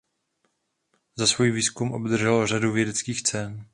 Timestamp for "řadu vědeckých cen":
2.47-3.65